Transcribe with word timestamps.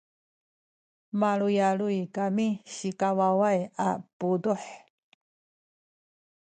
maluyaluyay 1.19 2.05
kami 2.15 2.47
sikawaway 2.75 3.59
a 3.87 3.89
puduh 4.17 4.61